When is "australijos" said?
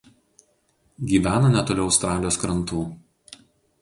1.85-2.41